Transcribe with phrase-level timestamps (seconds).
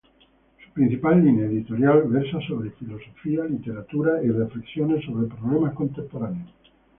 [0.65, 6.49] Su principal línea editorial versa sobre filosofía, literatura y reflexiones sobre problemas contemporáneos.